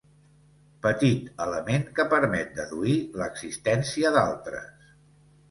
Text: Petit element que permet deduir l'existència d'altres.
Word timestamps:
Petit 0.85 1.27
element 1.45 1.85
que 1.99 2.05
permet 2.15 2.57
deduir 2.61 2.97
l'existència 3.23 4.15
d'altres. 4.19 4.91